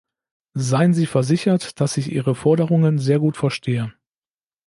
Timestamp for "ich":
1.95-2.11